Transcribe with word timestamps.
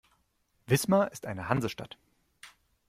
Wismar 0.65 1.11
ist 1.11 1.27
eine 1.27 1.47
Hansestadt. 1.47 1.99